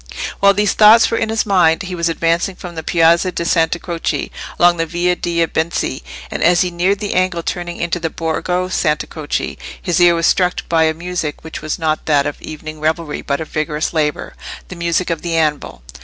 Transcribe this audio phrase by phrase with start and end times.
[0.39, 3.77] While these thoughts were in his mind he was advancing from the Piazza di Santa
[3.77, 8.09] Croce along the Via dei Benci, and as he neared the angle turning into the
[8.09, 12.41] Borgo Santa Croce his ear was struck by a music which was not that of
[12.41, 15.83] evening revelry, but of vigorous labour—the music of the anvil.